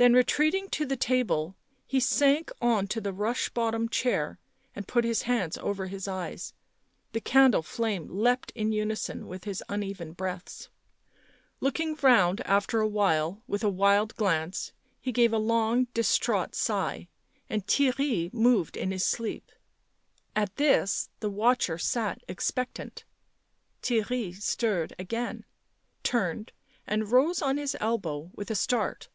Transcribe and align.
Then 0.00 0.12
retreating 0.14 0.68
to 0.68 0.86
the 0.86 0.96
table 0.96 1.56
he 1.84 1.98
sank 1.98 2.52
on 2.62 2.86
to 2.86 3.00
the 3.00 3.12
rush 3.12 3.48
bottom 3.48 3.88
chair, 3.88 4.38
and 4.72 4.86
put 4.86 5.02
his 5.02 5.22
hands 5.22 5.58
over 5.58 5.88
his 5.88 6.06
eyes; 6.06 6.54
the 7.10 7.20
candle 7.20 7.62
flame 7.62 8.06
leapt 8.06 8.52
in 8.52 8.70
unison 8.70 9.26
with 9.26 9.42
his 9.42 9.60
uneven 9.68 10.12
breaths. 10.12 10.68
Looking 11.58 11.98
round, 12.00 12.40
after 12.42 12.78
a 12.80 12.86
while, 12.86 13.42
with 13.48 13.64
a 13.64 13.68
wild 13.68 14.14
glance, 14.14 14.72
he 15.00 15.10
gave 15.10 15.32
a 15.32 15.36
long, 15.38 15.86
distraught 15.94 16.54
sigh, 16.54 17.08
and 17.50 17.66
Theirry 17.66 18.32
moved 18.32 18.76
in 18.76 18.92
his 18.92 19.04
sleep. 19.04 19.50
At 20.36 20.54
this 20.54 21.08
the 21.18 21.28
v 21.28 21.34
T 21.34 21.40
atcher 21.42 21.80
sat 21.80 22.22
expectant. 22.28 23.02
Theirry 23.82 24.32
stirred 24.40 24.94
again, 24.96 25.44
turned, 26.04 26.52
and 26.86 27.10
rose 27.10 27.42
on 27.42 27.56
his 27.56 27.76
elbow 27.80 28.30
with 28.36 28.48
a 28.48 28.54
start. 28.54 29.08